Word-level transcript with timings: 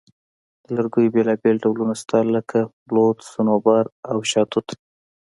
د 0.65 0.67
لرګیو 0.77 1.13
بیلابیل 1.15 1.57
ډولونه 1.63 1.93
شته، 2.01 2.17
لکه 2.35 2.57
بلوط، 2.87 3.17
صنوبر، 3.31 3.83
او 4.09 4.17
شاهتوت. 4.31 4.67